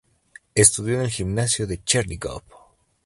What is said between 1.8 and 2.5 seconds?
Chernígov.